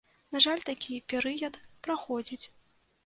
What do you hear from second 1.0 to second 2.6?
перыяд праходзіць.